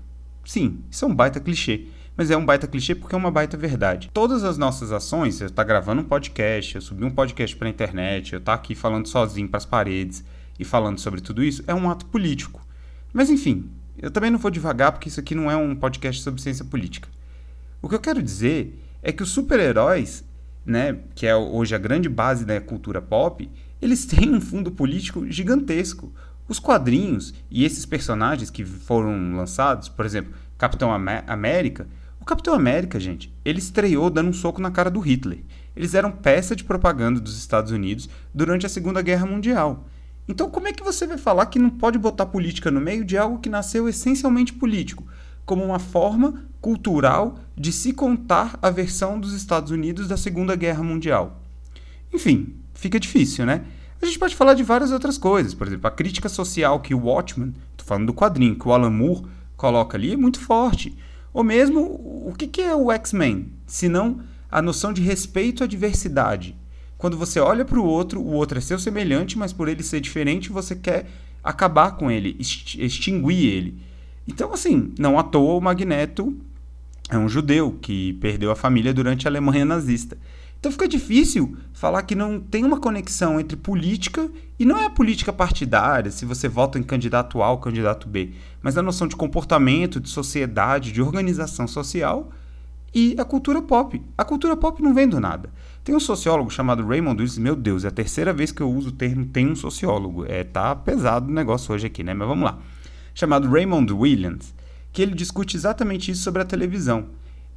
Sim, 0.46 0.78
isso 0.88 1.04
é 1.04 1.08
um 1.08 1.14
baita 1.14 1.40
clichê. 1.40 1.86
Mas 2.16 2.30
é 2.30 2.36
um 2.36 2.46
baita 2.46 2.66
clichê 2.66 2.94
porque 2.94 3.14
é 3.14 3.18
uma 3.18 3.30
baita 3.30 3.56
verdade. 3.56 4.10
Todas 4.14 4.42
as 4.44 4.56
nossas 4.56 4.90
ações, 4.90 5.40
eu 5.40 5.48
estar 5.48 5.62
tá 5.62 5.68
gravando 5.68 6.00
um 6.00 6.04
podcast, 6.04 6.76
eu 6.76 6.80
subir 6.80 7.04
um 7.04 7.10
podcast 7.10 7.54
para 7.56 7.66
a 7.66 7.70
internet, 7.70 8.32
eu 8.32 8.38
estar 8.38 8.52
tá 8.52 8.58
aqui 8.58 8.74
falando 8.74 9.06
sozinho 9.06 9.48
para 9.48 9.58
as 9.58 9.66
paredes 9.66 10.24
e 10.58 10.64
falando 10.64 10.98
sobre 10.98 11.20
tudo 11.20 11.44
isso, 11.44 11.62
é 11.66 11.74
um 11.74 11.90
ato 11.90 12.06
político. 12.06 12.64
Mas 13.12 13.28
enfim, 13.28 13.68
eu 14.00 14.10
também 14.10 14.30
não 14.30 14.38
vou 14.38 14.50
devagar 14.50 14.92
porque 14.92 15.08
isso 15.08 15.20
aqui 15.20 15.34
não 15.34 15.50
é 15.50 15.56
um 15.56 15.74
podcast 15.74 16.22
sobre 16.22 16.40
ciência 16.40 16.64
política. 16.64 17.08
O 17.82 17.88
que 17.88 17.94
eu 17.94 18.00
quero 18.00 18.22
dizer 18.22 18.82
é 19.02 19.12
que 19.12 19.22
os 19.22 19.30
super-heróis, 19.30 20.24
né, 20.64 20.96
que 21.14 21.26
é 21.26 21.36
hoje 21.36 21.74
a 21.74 21.78
grande 21.78 22.08
base 22.08 22.44
da 22.44 22.60
cultura 22.60 23.02
pop, 23.02 23.50
eles 23.82 24.06
têm 24.06 24.34
um 24.34 24.40
fundo 24.40 24.70
político 24.70 25.30
gigantesco. 25.30 26.12
Os 26.48 26.58
quadrinhos 26.58 27.34
e 27.50 27.64
esses 27.64 27.84
personagens 27.84 28.50
que 28.50 28.64
foram 28.64 29.36
lançados, 29.36 29.88
por 29.88 30.06
exemplo, 30.06 30.32
Capitão 30.56 30.92
América, 30.92 31.86
o 32.20 32.24
Capitão 32.24 32.54
América, 32.54 32.98
gente, 33.00 33.32
ele 33.44 33.58
estreou 33.58 34.08
dando 34.10 34.30
um 34.30 34.32
soco 34.32 34.60
na 34.60 34.70
cara 34.70 34.90
do 34.90 35.00
Hitler. 35.00 35.44
Eles 35.74 35.94
eram 35.94 36.10
peça 36.10 36.56
de 36.56 36.64
propaganda 36.64 37.20
dos 37.20 37.36
Estados 37.36 37.72
Unidos 37.72 38.08
durante 38.34 38.64
a 38.64 38.68
Segunda 38.68 39.02
Guerra 39.02 39.26
Mundial. 39.26 39.86
Então, 40.28 40.50
como 40.50 40.66
é 40.66 40.72
que 40.72 40.82
você 40.82 41.06
vai 41.06 41.18
falar 41.18 41.46
que 41.46 41.58
não 41.58 41.70
pode 41.70 41.98
botar 41.98 42.26
política 42.26 42.70
no 42.70 42.80
meio 42.80 43.04
de 43.04 43.16
algo 43.16 43.38
que 43.38 43.48
nasceu 43.48 43.88
essencialmente 43.88 44.52
político, 44.52 45.04
como 45.44 45.64
uma 45.64 45.78
forma 45.78 46.46
cultural 46.60 47.38
de 47.56 47.70
se 47.72 47.92
contar 47.92 48.58
a 48.60 48.70
versão 48.70 49.20
dos 49.20 49.32
Estados 49.32 49.70
Unidos 49.70 50.08
da 50.08 50.16
Segunda 50.16 50.56
Guerra 50.56 50.82
Mundial? 50.82 51.40
Enfim, 52.12 52.54
fica 52.74 52.98
difícil, 52.98 53.46
né? 53.46 53.64
A 54.00 54.06
gente 54.06 54.18
pode 54.18 54.36
falar 54.36 54.54
de 54.54 54.62
várias 54.62 54.92
outras 54.92 55.16
coisas, 55.16 55.54
por 55.54 55.66
exemplo, 55.66 55.86
a 55.86 55.90
crítica 55.90 56.28
social 56.28 56.80
que 56.80 56.94
o 56.94 57.06
Watchman, 57.06 57.54
estou 57.72 57.86
falando 57.86 58.06
do 58.06 58.14
quadrinho, 58.14 58.58
que 58.58 58.68
o 58.68 58.72
Alan 58.72 58.90
Moore 58.90 59.26
coloca 59.56 59.96
ali 59.96 60.12
é 60.12 60.16
muito 60.16 60.40
forte. 60.40 60.96
Ou 61.32 61.42
mesmo, 61.42 61.80
o 61.80 62.34
que 62.36 62.60
é 62.60 62.74
o 62.74 62.92
X-Men? 62.92 63.52
Se 63.66 63.88
não 63.88 64.20
a 64.50 64.62
noção 64.62 64.92
de 64.92 65.02
respeito 65.02 65.64
à 65.64 65.66
diversidade. 65.66 66.56
Quando 66.96 67.16
você 67.16 67.38
olha 67.38 67.64
para 67.64 67.78
o 67.78 67.84
outro, 67.84 68.20
o 68.20 68.32
outro 68.32 68.58
é 68.58 68.60
seu 68.60 68.78
semelhante, 68.78 69.36
mas 69.36 69.52
por 69.52 69.68
ele 69.68 69.82
ser 69.82 70.00
diferente, 70.00 70.50
você 70.50 70.74
quer 70.74 71.06
acabar 71.44 71.92
com 71.92 72.10
ele, 72.10 72.36
extinguir 72.38 73.44
ele. 73.44 73.78
Então, 74.26 74.52
assim, 74.52 74.92
não 74.98 75.18
à 75.18 75.22
toa 75.22 75.54
o 75.54 75.60
Magneto 75.60 76.36
é 77.08 77.16
um 77.16 77.28
judeu 77.28 77.78
que 77.80 78.14
perdeu 78.14 78.50
a 78.50 78.56
família 78.56 78.92
durante 78.92 79.26
a 79.26 79.30
Alemanha 79.30 79.64
nazista. 79.64 80.18
Então 80.58 80.72
fica 80.72 80.88
difícil 80.88 81.56
falar 81.72 82.02
que 82.02 82.14
não 82.14 82.40
tem 82.40 82.64
uma 82.64 82.80
conexão 82.80 83.38
entre 83.38 83.56
política 83.56 84.28
e 84.58 84.64
não 84.64 84.78
é 84.78 84.86
a 84.86 84.90
política 84.90 85.32
partidária, 85.32 86.10
se 86.10 86.24
você 86.24 86.48
vota 86.48 86.78
em 86.78 86.82
candidato 86.82 87.42
A 87.42 87.50
ou 87.50 87.58
candidato 87.58 88.08
B, 88.08 88.32
mas 88.62 88.76
a 88.76 88.82
noção 88.82 89.06
de 89.06 89.14
comportamento, 89.14 90.00
de 90.00 90.08
sociedade, 90.08 90.92
de 90.92 91.02
organização 91.02 91.68
social 91.68 92.32
e 92.94 93.14
a 93.18 93.24
cultura 93.24 93.60
pop. 93.60 94.02
A 94.16 94.24
cultura 94.24 94.56
pop 94.56 94.82
não 94.82 94.94
vem 94.94 95.06
do 95.06 95.20
nada. 95.20 95.50
Tem 95.84 95.94
um 95.94 96.00
sociólogo 96.00 96.50
chamado 96.50 96.86
Raymond 96.86 97.20
Willis, 97.20 97.38
meu 97.38 97.54
Deus, 97.54 97.84
é 97.84 97.88
a 97.88 97.90
terceira 97.90 98.32
vez 98.32 98.50
que 98.50 98.62
eu 98.62 98.70
uso 98.70 98.88
o 98.88 98.92
termo 98.92 99.26
tem 99.26 99.46
um 99.48 99.54
sociólogo. 99.54 100.24
É, 100.26 100.42
tá 100.42 100.74
pesado 100.74 101.28
o 101.28 101.32
negócio 101.32 101.74
hoje 101.74 101.86
aqui, 101.86 102.02
né? 102.02 102.14
Mas 102.14 102.26
vamos 102.26 102.44
lá. 102.44 102.58
Chamado 103.14 103.48
Raymond 103.48 103.92
Williams, 103.92 104.54
que 104.92 105.02
ele 105.02 105.14
discute 105.14 105.56
exatamente 105.56 106.10
isso 106.10 106.22
sobre 106.22 106.40
a 106.40 106.44
televisão. 106.44 107.06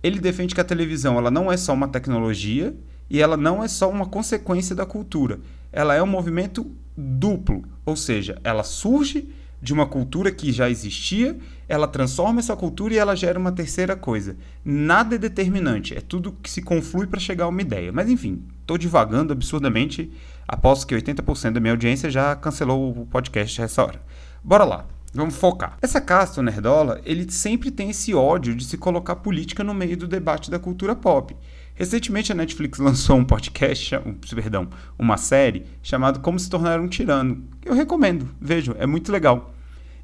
Ele 0.02 0.20
defende 0.20 0.56
que 0.56 0.62
a 0.62 0.66
televisão 0.66 1.18
ela 1.18 1.30
não 1.30 1.52
é 1.52 1.58
só 1.58 1.74
uma 1.74 1.88
tecnologia 1.88 2.76
e 3.10 3.22
ela 3.22 3.36
não 3.36 3.64
é 3.64 3.68
só 3.68 3.90
uma 3.90 4.06
consequência 4.06 4.76
da 4.76 4.86
cultura. 4.86 5.40
Ela 5.72 5.96
é 5.96 6.02
um 6.02 6.08
movimento 6.08 6.72
duplo, 6.96 7.64
ou 7.86 7.96
seja, 7.96 8.40
ela 8.44 8.64
surge 8.64 9.30
de 9.62 9.74
uma 9.74 9.86
cultura 9.86 10.32
que 10.32 10.52
já 10.52 10.70
existia, 10.70 11.38
ela 11.68 11.88
transforma 11.88 12.40
essa 12.40 12.56
cultura 12.56 12.94
e 12.94 12.98
ela 12.98 13.16
gera 13.16 13.38
uma 13.38 13.52
terceira 13.52 13.96
coisa. 13.96 14.38
Nada 14.64 15.16
é 15.16 15.18
determinante, 15.18 15.96
é 15.96 16.02
tudo 16.02 16.32
que 16.32 16.50
se 16.50 16.62
conflui 16.62 17.08
para 17.08 17.20
chegar 17.20 17.46
a 17.46 17.50
uma 17.50 17.62
ideia. 17.62 17.92
Mas 17.92 18.10
enfim, 18.10 18.44
estou 18.62 18.78
divagando 18.78 19.34
absurdamente. 19.34 20.12
Aposto 20.48 20.88
que 20.88 20.96
80% 20.96 21.52
da 21.52 21.60
minha 21.60 21.74
audiência 21.74 22.10
já 22.10 22.36
cancelou 22.36 23.02
o 23.02 23.06
podcast 23.06 23.62
essa 23.62 23.84
hora. 23.84 24.02
Bora 24.44 24.64
lá. 24.64 24.99
Vamos 25.14 25.36
focar. 25.36 25.78
Essa 25.82 26.00
casta, 26.00 26.40
o 26.40 26.44
Nerdola, 26.44 27.02
ele 27.04 27.30
sempre 27.32 27.72
tem 27.72 27.90
esse 27.90 28.14
ódio 28.14 28.56
de 28.56 28.64
se 28.64 28.78
colocar 28.78 29.16
política 29.16 29.64
no 29.64 29.74
meio 29.74 29.98
do 29.98 30.08
debate 30.08 30.52
da 30.52 30.60
cultura 30.60 30.96
pop. 30.96 31.36
Recentemente 31.74 32.32
a 32.32 32.36
Netflix 32.36 32.78
lançou 32.80 33.18
um 33.18 33.26
podcast, 33.26 33.96
um, 33.98 34.14
perdão, 34.14 34.68
uma 34.98 35.18
série 35.18 35.66
chamada 35.82 36.20
Como 36.20 36.38
se 36.38 36.50
tornar 36.50 36.80
um 36.80 36.88
tirano. 36.88 37.44
Eu 37.66 37.74
recomendo, 37.74 38.30
vejam, 38.40 38.76
é 38.78 38.86
muito 38.86 39.12
legal. 39.12 39.54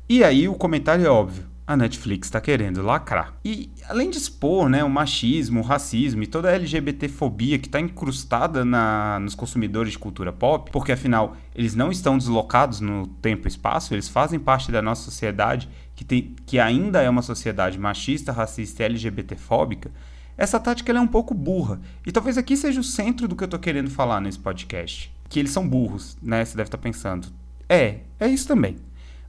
E 0.07 0.23
aí 0.23 0.47
o 0.47 0.55
comentário 0.55 1.05
é 1.05 1.09
óbvio. 1.09 1.54
A 1.67 1.75
Netflix 1.75 2.27
está 2.27 2.39
querendo 2.39 2.83
lacrar. 2.83 3.33
E 3.43 3.71
além 3.89 4.11
de 4.11 4.17
expor 4.17 4.69
né, 4.69 4.83
o 4.83 4.89
machismo, 4.89 5.61
o 5.61 5.63
racismo 5.63 6.21
e 6.21 6.27
toda 6.27 6.49
a 6.49 6.53
LGBTfobia 6.53 7.57
que 7.57 7.67
está 7.67 7.79
incrustada 7.79 8.63
na, 8.63 9.19
nos 9.19 9.33
consumidores 9.33 9.93
de 9.93 9.99
cultura 9.99 10.31
pop, 10.31 10.69
porque 10.71 10.91
afinal 10.91 11.35
eles 11.55 11.73
não 11.73 11.91
estão 11.91 12.19
deslocados 12.19 12.81
no 12.81 13.07
tempo 13.07 13.47
e 13.47 13.49
espaço, 13.49 13.95
eles 13.95 14.07
fazem 14.07 14.39
parte 14.39 14.71
da 14.71 14.79
nossa 14.79 15.03
sociedade 15.03 15.67
que, 15.95 16.05
tem, 16.05 16.35
que 16.45 16.59
ainda 16.59 17.01
é 17.01 17.09
uma 17.09 17.23
sociedade 17.23 17.79
machista, 17.79 18.31
racista 18.31 18.83
e 18.83 18.85
LGBTfóbica, 18.85 19.89
essa 20.37 20.59
tática 20.59 20.91
é 20.91 20.99
um 20.99 21.07
pouco 21.07 21.33
burra. 21.33 21.79
E 22.05 22.11
talvez 22.11 22.37
aqui 22.37 22.57
seja 22.57 22.79
o 22.79 22.83
centro 22.83 23.27
do 23.27 23.35
que 23.35 23.43
eu 23.43 23.45
estou 23.45 23.59
querendo 23.59 23.89
falar 23.89 24.19
nesse 24.19 24.37
podcast. 24.37 25.11
Que 25.29 25.39
eles 25.39 25.51
são 25.51 25.67
burros, 25.67 26.17
né? 26.21 26.43
Você 26.43 26.57
deve 26.57 26.67
estar 26.67 26.77
tá 26.77 26.83
pensando. 26.83 27.27
É, 27.69 27.99
é 28.19 28.27
isso 28.27 28.47
também. 28.47 28.75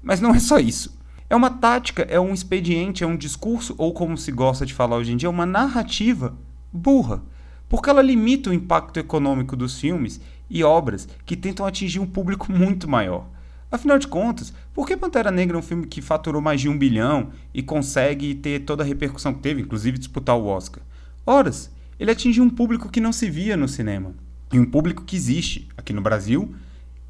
Mas 0.03 0.21
não 0.21 0.35
é 0.35 0.41
só 0.41 0.59
isso. 0.59 0.96
É 1.29 1.35
uma 1.35 1.51
tática, 1.51 2.03
é 2.03 2.21
um 2.21 2.33
expediente, 2.33 3.03
é 3.03 3.07
um 3.07 3.17
discurso, 3.17 3.75
ou 3.79 3.93
como 3.93 4.17
se 4.17 4.31
gosta 4.31 4.65
de 4.65 4.73
falar 4.73 4.97
hoje 4.97 5.13
em 5.13 5.17
dia, 5.17 5.29
uma 5.29 5.45
narrativa 5.45 6.37
burra. 6.73 7.23
Porque 7.69 7.91
ela 7.91 8.01
limita 8.01 8.51
o 8.51 8.55
impacto 8.55 9.01
econômico 9.01 9.57
dos 9.57 9.81
filmes 9.81 10.21
e 10.49 10.63
obras 10.63 11.09
que 11.25 11.37
tentam 11.37 11.67
atingir 11.67 11.99
um 11.99 12.07
público 12.07 12.53
muito 12.53 12.89
maior. 12.89 13.27
Afinal 13.73 13.99
de 13.99 14.07
contas, 14.07 14.53
por 14.73 14.87
que 14.87 14.97
Pantera 14.97 15.33
Negra 15.33 15.57
é 15.57 15.59
um 15.59 15.63
filme 15.63 15.87
que 15.89 16.01
faturou 16.01 16.41
mais 16.41 16.61
de 16.61 16.69
um 16.69 16.79
bilhão 16.79 17.31
e 17.53 17.61
consegue 17.61 18.33
ter 18.37 18.61
toda 18.61 18.85
a 18.85 18.87
repercussão 18.87 19.35
que 19.35 19.41
teve, 19.41 19.63
inclusive 19.63 19.99
disputar 19.99 20.37
o 20.37 20.47
Oscar? 20.47 20.85
Horas, 21.27 21.75
ele 21.99 22.13
atingiu 22.13 22.45
um 22.45 22.51
público 22.51 22.89
que 22.89 23.01
não 23.01 23.13
se 23.13 23.29
via 23.29 23.57
no 23.57 23.67
cinema. 23.67 24.15
E 24.53 24.61
um 24.61 24.65
público 24.65 25.03
que 25.03 25.17
existe 25.17 25.67
aqui 25.77 25.93
no 25.93 26.01
Brasil 26.01 26.55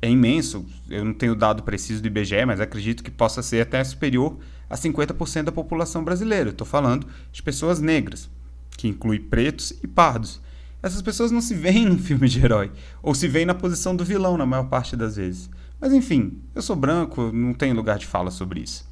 é 0.00 0.10
imenso. 0.10 0.64
Eu 0.88 1.04
não 1.04 1.14
tenho 1.14 1.34
dado 1.34 1.62
preciso 1.62 2.02
do 2.02 2.06
IBGE, 2.06 2.44
mas 2.46 2.60
acredito 2.60 3.02
que 3.02 3.10
possa 3.10 3.42
ser 3.42 3.62
até 3.62 3.82
superior 3.82 4.38
a 4.68 4.76
50% 4.76 5.44
da 5.44 5.52
população 5.52 6.04
brasileira. 6.04 6.50
Estou 6.50 6.66
falando 6.66 7.06
de 7.32 7.42
pessoas 7.42 7.80
negras, 7.80 8.30
que 8.76 8.88
inclui 8.88 9.18
pretos 9.18 9.72
e 9.82 9.86
pardos. 9.86 10.40
Essas 10.82 11.02
pessoas 11.02 11.30
não 11.30 11.40
se 11.40 11.54
veem 11.54 11.86
num 11.86 11.98
filme 11.98 12.28
de 12.28 12.44
herói, 12.44 12.70
ou 13.02 13.14
se 13.14 13.26
veem 13.26 13.46
na 13.46 13.54
posição 13.54 13.96
do 13.96 14.04
vilão 14.04 14.36
na 14.36 14.46
maior 14.46 14.68
parte 14.68 14.96
das 14.96 15.16
vezes. 15.16 15.50
Mas 15.80 15.92
enfim, 15.92 16.40
eu 16.54 16.62
sou 16.62 16.76
branco, 16.76 17.32
não 17.32 17.52
tenho 17.52 17.74
lugar 17.74 17.98
de 17.98 18.06
fala 18.06 18.30
sobre 18.30 18.60
isso. 18.60 18.88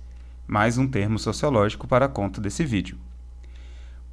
Mais 0.47 0.77
um 0.77 0.87
termo 0.87 1.19
sociológico 1.19 1.87
para 1.87 2.07
a 2.07 2.09
conta 2.09 2.41
desse 2.41 2.65
vídeo. 2.65 2.99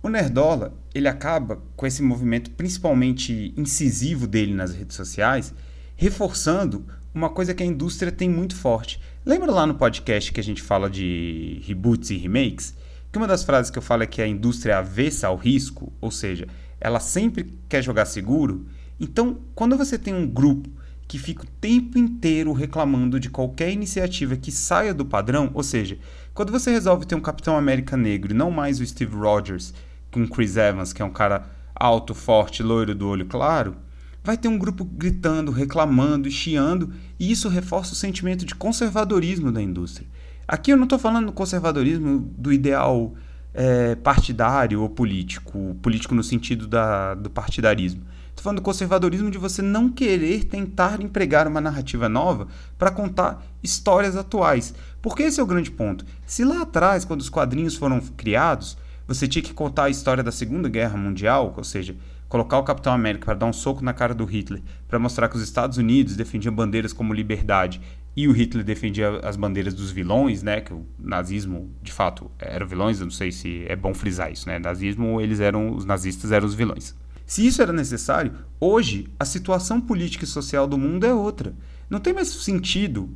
O 0.04 0.10
Nerdola, 0.10 0.74
ele 0.96 1.08
acaba 1.08 1.62
com 1.76 1.86
esse 1.86 2.02
movimento 2.02 2.50
principalmente 2.52 3.54
incisivo 3.56 4.26
dele 4.26 4.54
nas 4.54 4.74
redes 4.74 4.96
sociais, 4.96 5.54
reforçando 6.02 6.84
uma 7.14 7.30
coisa 7.30 7.54
que 7.54 7.62
a 7.62 7.66
indústria 7.66 8.12
tem 8.12 8.28
muito 8.28 8.56
forte. 8.56 9.00
Lembra 9.24 9.52
lá 9.52 9.68
no 9.68 9.76
podcast 9.76 10.34
que 10.34 10.40
a 10.40 10.44
gente 10.44 10.60
fala 10.60 10.90
de 10.90 11.62
reboots 11.64 12.10
e 12.10 12.18
remakes? 12.18 12.76
Que 13.12 13.20
uma 13.20 13.28
das 13.28 13.44
frases 13.44 13.70
que 13.70 13.78
eu 13.78 13.84
falo 13.84 14.02
é 14.02 14.08
que 14.08 14.20
a 14.20 14.28
indústria 14.28 14.74
é 14.74 14.76
avessa 14.78 15.28
ao 15.28 15.36
risco, 15.36 15.94
ou 16.02 16.10
seja, 16.10 16.48
ela 16.80 17.00
sempre 17.00 17.54
quer 17.70 17.84
jogar 17.84 18.06
seguro. 18.06 18.66
Então, 19.00 19.42
quando 19.54 19.78
você 19.78 19.96
tem 19.96 20.12
um 20.12 20.26
grupo 20.26 20.72
que 21.08 21.20
fica 21.20 21.44
o 21.44 21.48
tempo 21.62 22.00
inteiro 22.00 22.52
reclamando 22.52 23.20
de 23.20 23.30
qualquer 23.30 23.72
iniciativa 23.72 24.36
que 24.36 24.52
saia 24.52 24.96
do 24.96 25.06
padrão, 25.06 25.52
ou 25.54 25.62
seja, 25.62 26.00
quando 26.34 26.52
você 26.52 26.72
resolve 26.72 27.06
ter 27.06 27.14
um 27.14 27.22
Capitão 27.22 27.56
América 27.56 27.96
negro 27.96 28.32
e 28.32 28.36
não 28.36 28.50
mais 28.50 28.80
o 28.80 28.86
Steve 28.88 29.16
Rogers, 29.16 29.72
com 30.10 30.28
Chris 30.28 30.58
Evans, 30.58 30.94
que 30.94 31.04
é 31.04 31.06
um 31.06 31.12
cara 31.12 31.46
alto, 31.76 32.16
forte, 32.16 32.64
loiro 32.64 32.96
do 32.96 33.08
olho 33.08 33.28
claro, 33.28 33.76
vai 34.24 34.38
ter 34.38 34.48
um 34.48 34.58
grupo 34.58 34.84
gritando, 34.84 35.52
reclamando 35.52 36.30
chiando, 36.30 36.94
e 37.20 37.32
isso 37.32 37.50
reforça 37.50 37.94
o 37.94 37.96
sentimento 37.96 38.46
de 38.46 38.56
conservadorismo 38.56 39.52
da 39.52 39.62
indústria. 39.62 40.08
Aqui 40.48 40.72
eu 40.72 40.78
não 40.78 40.84
estou 40.84 41.00
falando 41.00 41.28
do 41.28 41.32
conservadorismo 41.32 42.20
do 42.38 42.52
ideal 42.52 43.14
é, 43.54 43.96
partidário 43.96 44.82
ou 44.82 44.90
político, 44.90 45.76
político 45.82 46.16
no 46.16 46.24
sentido 46.24 46.68
da, 46.68 47.16
do 47.16 47.30
partidarismo. 47.30 48.02
Estou 48.30 48.44
falando 48.44 48.58
do 48.58 48.64
conservadorismo 48.64 49.30
de 49.30 49.38
você 49.38 49.62
não 49.62 49.90
querer 49.90 50.46
tentar 50.46 51.02
empregar 51.02 51.48
uma 51.48 51.62
narrativa 51.62 52.08
nova 52.08 52.48
para 52.78 52.90
contar 52.90 53.46
histórias 53.62 54.16
atuais. 54.16 54.74
Porque 55.02 55.24
esse 55.24 55.40
é 55.40 55.44
o 55.44 55.48
grande 55.48 55.70
ponto. 55.70 56.06
Se 56.26 56.44
lá 56.44 56.62
atrás, 56.62 57.06
quando 57.06 57.22
os 57.22 57.30
quadrinhos 57.30 57.76
foram 57.76 58.00
criados, 58.00 58.78
você 59.08 59.28
tinha 59.28 59.44
que 59.44 59.54
contar 59.54 59.86
a 59.86 59.90
história 59.90 60.24
da 60.24 60.32
Segunda 60.32 60.70
Guerra 60.70 60.98
Mundial, 60.98 61.54
ou 61.56 61.64
seja, 61.64 61.96
colocar 62.32 62.58
o 62.58 62.64
Capitão 62.64 62.94
América 62.94 63.26
para 63.26 63.34
dar 63.34 63.46
um 63.46 63.52
soco 63.52 63.84
na 63.84 63.92
cara 63.92 64.16
do 64.16 64.24
Hitler, 64.24 64.62
para 64.88 64.98
mostrar 64.98 65.28
que 65.28 65.36
os 65.36 65.44
Estados 65.44 65.78
Unidos 65.78 66.16
defendiam 66.16 66.56
bandeiras 66.56 66.94
como 66.94 67.14
liberdade 67.14 67.82
e 68.16 68.26
o 68.26 68.32
Hitler 68.32 68.64
defendia 68.64 69.20
as 69.22 69.36
bandeiras 69.36 69.74
dos 69.74 69.92
vilões, 69.92 70.42
né? 70.42 70.62
Que 70.62 70.74
o 70.74 70.86
nazismo, 70.98 71.70
de 71.84 71.92
fato, 71.92 72.32
eram 72.40 72.66
vilões. 72.66 73.02
Eu 73.02 73.08
não 73.08 73.12
sei 73.12 73.34
se 73.34 73.66
é 73.68 73.76
bom 73.76 73.94
frisar 73.94 74.32
isso, 74.32 74.48
né? 74.48 74.60
Nazismo, 74.60 75.20
eles 75.20 75.42
eram 75.42 75.76
os 75.76 75.84
nazistas 75.84 76.32
eram 76.32 76.48
os 76.48 76.56
vilões. 76.56 76.96
Se 77.26 77.46
isso 77.46 77.62
era 77.62 77.74
necessário, 77.74 78.32
hoje 78.62 79.10
a 79.20 79.26
situação 79.26 79.82
política 79.82 80.24
e 80.24 80.28
social 80.28 80.66
do 80.66 80.78
mundo 80.78 81.06
é 81.06 81.14
outra. 81.14 81.54
Não 81.90 82.00
tem 82.00 82.14
mais 82.14 82.30
sentido, 82.30 83.10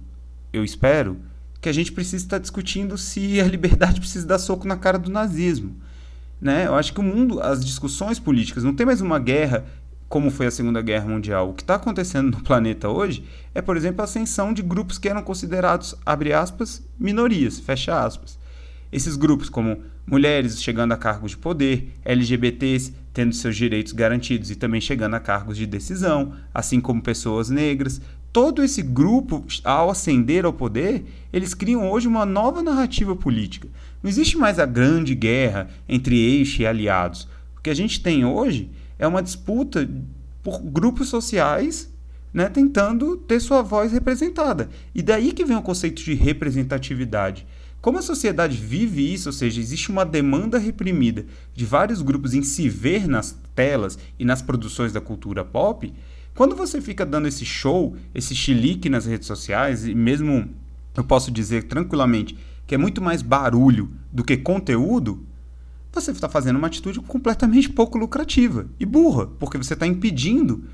eu 0.51 0.61
espero, 0.61 1.21
que 1.61 1.69
a 1.69 1.73
gente 1.73 1.93
precisa 1.93 2.21
estar 2.21 2.37
discutindo 2.37 2.97
se 2.97 3.39
a 3.39 3.47
liberdade 3.47 4.01
precisa 4.01 4.27
dar 4.27 4.39
soco 4.39 4.67
na 4.67 4.75
cara 4.75 4.99
do 4.99 5.09
nazismo. 5.09 5.77
Né? 6.41 6.67
Eu 6.67 6.75
acho 6.75 6.93
que 6.93 6.99
o 6.99 7.03
mundo, 7.03 7.41
as 7.41 7.65
discussões 7.65 8.19
políticas, 8.19 8.63
não 8.63 8.75
tem 8.75 8.85
mais 8.85 9.01
uma 9.01 9.19
guerra 9.19 9.65
como 10.07 10.29
foi 10.29 10.45
a 10.45 10.51
Segunda 10.51 10.81
Guerra 10.81 11.07
Mundial. 11.07 11.49
O 11.49 11.53
que 11.53 11.63
está 11.63 11.75
acontecendo 11.75 12.37
no 12.37 12.43
planeta 12.43 12.89
hoje 12.89 13.25
é, 13.53 13.61
por 13.61 13.75
exemplo, 13.75 14.01
a 14.01 14.05
ascensão 14.05 14.53
de 14.53 14.61
grupos 14.61 14.97
que 14.97 15.09
eram 15.09 15.21
considerados, 15.21 15.95
abre 16.05 16.31
aspas, 16.31 16.85
minorias, 16.99 17.59
fecha 17.59 18.03
aspas. 18.03 18.37
Esses 18.91 19.15
grupos, 19.15 19.49
como 19.49 19.81
mulheres 20.05 20.61
chegando 20.61 20.91
a 20.93 20.97
cargos 20.97 21.31
de 21.31 21.37
poder, 21.37 21.93
LGBTs 22.05 22.93
tendo 23.11 23.33
seus 23.33 23.55
direitos 23.55 23.93
garantidos 23.93 24.51
e 24.51 24.55
também 24.55 24.79
chegando 24.79 25.15
a 25.15 25.19
cargos 25.19 25.57
de 25.57 25.65
decisão, 25.65 26.33
assim 26.53 26.81
como 26.81 27.01
pessoas 27.01 27.49
negras, 27.49 28.01
todo 28.35 28.61
esse 28.61 28.81
grupo, 28.81 29.45
ao 29.63 29.89
ascender 29.89 30.43
ao 30.43 30.51
poder, 30.51 31.05
eles 31.31 31.53
criam 31.53 31.89
hoje 31.89 32.05
uma 32.05 32.25
nova 32.25 32.61
narrativa 32.61 33.15
política. 33.15 33.69
Não 34.03 34.09
existe 34.09 34.37
mais 34.37 34.59
a 34.59 34.65
grande 34.65 35.15
guerra 35.15 35.69
entre 35.87 36.19
eixo 36.19 36.61
e 36.61 36.67
aliados. 36.67 37.29
O 37.57 37.61
que 37.61 37.69
a 37.69 37.73
gente 37.73 38.01
tem 38.01 38.25
hoje 38.25 38.69
é 38.99 39.07
uma 39.07 39.23
disputa 39.23 39.89
por 40.43 40.59
grupos 40.59 41.07
sociais 41.07 41.89
né, 42.33 42.49
tentando 42.49 43.15
ter 43.15 43.39
sua 43.39 43.61
voz 43.61 43.93
representada. 43.93 44.69
E 44.93 45.01
daí 45.01 45.31
que 45.31 45.45
vem 45.45 45.55
o 45.55 45.61
conceito 45.61 46.03
de 46.03 46.13
representatividade. 46.13 47.47
Como 47.79 47.99
a 47.99 48.01
sociedade 48.01 48.57
vive 48.57 49.13
isso, 49.13 49.29
ou 49.29 49.33
seja, 49.33 49.61
existe 49.61 49.89
uma 49.89 50.03
demanda 50.03 50.57
reprimida 50.57 51.25
de 51.53 51.65
vários 51.65 52.01
grupos 52.01 52.33
em 52.33 52.43
se 52.43 52.67
ver 52.67 53.07
nas 53.07 53.33
telas 53.55 53.97
e 54.19 54.25
nas 54.25 54.41
produções 54.41 54.91
da 54.91 54.99
cultura 54.99 55.45
pop, 55.45 55.93
quando 56.35 56.55
você 56.55 56.81
fica 56.81 57.05
dando 57.05 57.27
esse 57.27 57.45
show, 57.45 57.95
esse 58.13 58.35
chilique 58.35 58.89
nas 58.89 59.05
redes 59.05 59.25
sociais, 59.25 59.87
e 59.87 59.95
mesmo 59.95 60.49
eu 60.95 61.03
posso 61.03 61.31
dizer 61.31 61.63
tranquilamente 61.63 62.37
que 62.67 62.75
é 62.75 62.77
muito 62.77 63.01
mais 63.01 63.21
barulho 63.21 63.89
do 64.11 64.23
que 64.23 64.35
conteúdo, 64.35 65.25
você 65.93 66.11
está 66.11 66.27
fazendo 66.27 66.57
uma 66.57 66.67
atitude 66.67 66.99
completamente 66.99 67.69
pouco 67.69 67.97
lucrativa 67.97 68.67
e 68.77 68.85
burra, 68.85 69.27
porque 69.39 69.57
você 69.57 69.73
está 69.73 69.87
impedindo 69.87 70.65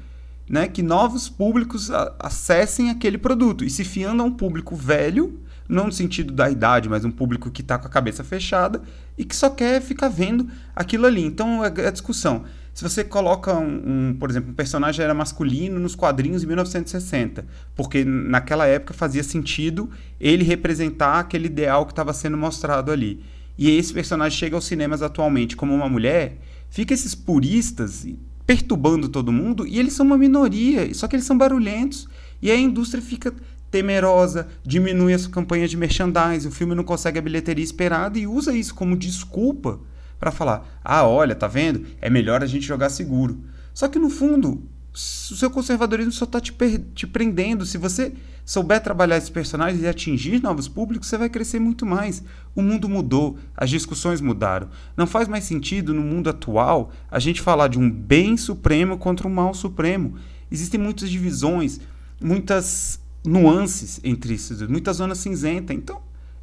né, 0.50 0.68
que 0.68 0.82
novos 0.82 1.30
públicos 1.30 1.92
acessem 2.20 2.90
aquele 2.90 3.20
produto 3.20 3.64
e 3.64 3.70
se 3.70 3.84
fiando 3.84 4.24
a 4.24 4.26
um 4.26 4.32
público 4.32 4.76
velho, 4.76 5.40
não 5.70 5.86
no 5.86 5.92
sentido 5.92 6.34
da 6.34 6.50
idade, 6.50 6.90
mas 6.90 7.06
um 7.06 7.12
público 7.12 7.52
que 7.52 7.62
está 7.62 7.78
com 7.78 7.86
a 7.86 7.90
cabeça 7.90 8.24
fechada 8.24 8.82
e 9.16 9.24
que 9.24 9.36
só 9.36 9.50
quer 9.50 9.80
ficar 9.80 10.10
vendo 10.10 10.48
aquilo 10.76 11.06
ali. 11.06 11.24
Então, 11.24 11.64
é 11.64 11.68
a 11.68 11.88
é 11.88 11.92
discussão. 11.92 12.44
Se 12.74 12.84
você 12.84 13.04
coloca 13.04 13.54
um, 13.58 14.10
um, 14.10 14.16
por 14.18 14.30
exemplo, 14.30 14.52
um 14.52 14.54
personagem 14.54 15.04
era 15.04 15.14
masculino 15.14 15.80
nos 15.80 15.94
quadrinhos 15.94 16.42
de 16.42 16.48
1960, 16.48 17.46
porque 17.76 18.06
naquela 18.06 18.66
época 18.66 18.94
fazia 18.94 19.24
sentido 19.24 19.90
ele 20.20 20.44
representar 20.44 21.20
aquele 21.20 21.48
ideal 21.48 21.86
que 21.86 21.92
estava 21.92 22.14
sendo 22.14 22.38
mostrado 22.38 22.92
ali. 22.92 23.22
E 23.58 23.70
esse 23.70 23.94
personagem 23.94 24.38
chega 24.38 24.56
aos 24.56 24.66
cinemas 24.66 25.02
atualmente 25.02 25.56
como 25.56 25.74
uma 25.74 25.90
mulher, 25.90 26.38
fica 26.70 26.94
esses 26.94 27.14
puristas 27.14 28.08
perturbando 28.48 29.10
todo 29.10 29.32
mundo 29.32 29.68
e 29.68 29.78
eles 29.78 29.94
são 29.94 30.06
uma 30.06 30.18
minoria, 30.18 30.92
só 30.94 31.08
que 31.08 31.16
eles 31.16 31.26
são 31.26 31.38
barulhentos. 31.38 32.08
E 32.42 32.50
a 32.50 32.56
indústria 32.56 33.04
fica 33.04 33.34
temerosa, 33.70 34.48
diminui 34.64 35.14
as 35.14 35.28
campanhas 35.28 35.70
de 35.70 35.78
merchandising, 35.78 36.48
o 36.48 36.52
filme 36.52 36.74
não 36.74 36.84
consegue 36.84 37.20
a 37.20 37.22
bilheteria 37.22 37.64
esperada 37.64 38.18
e 38.18 38.26
usa 38.26 38.54
isso 38.54 38.74
como 38.74 38.98
desculpa 38.98 39.80
para 40.22 40.32
falar: 40.32 40.80
"Ah, 40.84 41.04
olha, 41.04 41.36
tá 41.36 41.48
vendo? 41.48 41.86
É 42.00 42.10
melhor 42.10 42.42
a 42.42 42.46
gente 42.46 42.66
jogar 42.66 42.90
seguro". 42.90 43.44
Só 43.74 43.88
que 43.88 44.00
no 44.00 44.10
fundo, 44.10 44.64
o 44.94 44.98
seu 44.98 45.50
conservadorismo 45.50 46.12
só 46.12 46.26
está 46.26 46.40
te, 46.40 46.54
te, 46.94 47.08
prendendo. 47.08 47.66
Se 47.66 47.78
você 47.78 48.14
souber 48.46 48.84
trabalhar 48.84 49.18
esses 49.18 49.30
personagens 49.30 49.82
e 49.82 49.88
atingir 49.88 50.42
novos 50.42 50.68
públicos, 50.68 51.08
você 51.08 51.18
vai 51.18 51.30
crescer 51.30 51.60
muito 51.60 51.86
mais. 51.86 52.24
O 52.54 52.62
mundo 52.62 52.90
mudou, 52.90 53.38
as 53.56 53.70
discussões 53.70 54.20
mudaram. 54.20 54.70
Não 54.98 55.08
faz 55.08 55.28
mais 55.28 55.46
sentido 55.46 55.94
no 55.94 56.02
mundo 56.02 56.30
atual 56.30 56.92
a 57.10 57.20
gente 57.20 57.42
falar 57.42 57.70
de 57.70 57.80
um 57.80 57.90
bem 57.90 58.36
supremo 58.36 58.98
contra 58.98 59.28
um 59.28 59.34
mal 59.34 59.54
supremo. 59.54 60.16
Existem 60.52 60.80
muitas 60.80 61.10
divisões, 61.10 61.80
muitas 62.22 63.00
nuances 63.26 64.02
entre 64.04 64.34
isso, 64.34 64.54
muita 64.70 64.92
zona 64.92 65.16
cinzenta. 65.16 65.74
Então, 65.74 66.02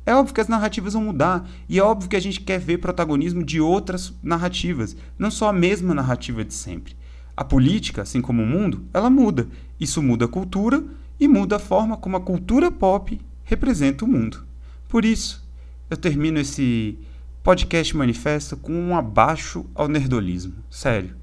é 0.09 0.15
óbvio 0.15 0.35
que 0.35 0.41
as 0.41 0.49
narrativas 0.49 0.95
vão 0.95 1.05
mudar 1.05 1.47
e 1.69 1.79
é 1.79 1.83
óbvio 1.83 2.09
que 2.09 2.17
a 2.17 2.21
gente 2.21 2.41
quer 2.41 2.59
ver 2.59 2.79
protagonismo 2.79 3.45
de 3.45 3.61
outras 3.61 4.15
narrativas, 4.23 4.97
não 5.19 5.31
só 5.31 5.51
a 5.51 5.53
mesma 5.53 5.95
narrativa 5.95 6.43
de 6.43 6.55
sempre. 6.55 6.97
A 7.37 7.45
política, 7.45 8.01
assim 8.01 8.23
como 8.23 8.43
o 8.43 8.47
mundo, 8.47 8.87
ela 8.95 9.11
muda. 9.11 9.47
Isso 9.79 10.03
muda 10.03 10.25
a 10.25 10.29
cultura 10.29 10.83
e 11.21 11.29
muda 11.29 11.57
a 11.57 11.59
forma 11.59 11.95
como 11.99 12.17
a 12.17 12.23
cultura 12.23 12.73
pop 12.73 13.21
representa 13.45 14.07
o 14.07 14.09
mundo. 14.09 14.47
Por 14.89 15.05
isso, 15.05 15.47
eu 15.91 15.97
termino 15.99 16.39
esse 16.39 16.99
podcast 17.43 17.95
manifesto 17.95 18.57
com 18.57 18.73
um 18.73 18.97
abaixo 18.97 19.67
ao 19.75 19.89
nerdolismo. 19.89 20.55
Sério. 20.71 21.15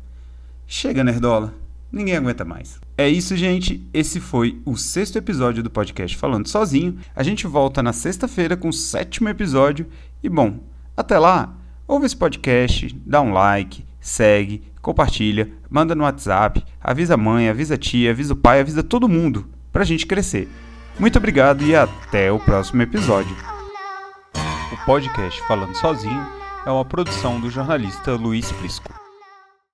Chega, 0.68 1.04
nerdola. 1.04 1.56
Ninguém 1.92 2.18
aguenta 2.18 2.46
mais. 2.46 2.85
É 2.98 3.10
isso, 3.10 3.36
gente. 3.36 3.86
Esse 3.94 4.22
foi 4.22 4.62
o 4.66 4.78
sexto 4.78 5.18
episódio 5.18 5.62
do 5.62 5.70
podcast 5.70 6.16
Falando 6.16 6.48
Sozinho. 6.48 6.98
A 7.14 7.24
gente 7.24 7.46
volta 7.46 7.84
na 7.84 7.92
sexta-feira 7.92 8.56
com 8.56 8.70
o 8.70 8.74
sétimo 8.74 9.28
episódio. 9.28 9.88
E 10.24 10.30
bom, 10.30 10.60
até 10.96 11.20
lá, 11.20 11.54
ouve 11.86 12.06
esse 12.06 12.16
podcast, 12.16 12.96
dá 13.06 13.22
um 13.22 13.34
like, 13.34 13.86
segue, 14.00 14.64
compartilha, 14.82 15.52
manda 15.70 15.94
no 15.94 16.04
WhatsApp, 16.04 16.64
avisa 16.80 17.16
a 17.16 17.18
mãe, 17.18 17.50
avisa 17.50 17.76
a 17.76 17.78
tia, 17.78 18.12
avisa 18.12 18.34
o 18.34 18.38
pai, 18.38 18.62
avisa 18.62 18.82
todo 18.82 19.10
mundo 19.10 19.46
pra 19.74 19.84
gente 19.84 20.06
crescer. 20.06 20.48
Muito 20.98 21.18
obrigado 21.18 21.66
e 21.66 21.76
até 21.76 22.32
o 22.32 22.40
próximo 22.40 22.82
episódio. 22.82 23.36
O 24.72 24.86
podcast 24.86 25.42
Falando 25.48 25.76
Sozinho 25.76 26.26
é 26.66 26.72
uma 26.72 26.86
produção 26.86 27.42
do 27.42 27.50
jornalista 27.50 28.14
Luiz 28.14 28.50
Prisco. 28.54 29.05